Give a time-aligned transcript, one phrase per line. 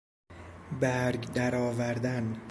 [0.79, 2.37] برگ درآوردن